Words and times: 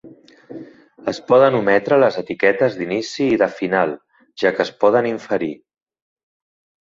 Es 1.11 1.17
poden 1.31 1.57
ometre 1.57 1.99
les 2.03 2.15
etiquetes 2.21 2.77
d'inici 2.79 3.27
i 3.35 3.37
de 3.41 3.49
final, 3.59 3.93
ja 4.45 4.53
que 4.57 4.65
es 4.67 4.71
poden 4.85 5.11
inferir. 5.13 5.51